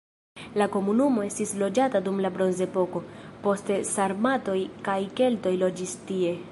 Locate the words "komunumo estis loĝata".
0.75-2.01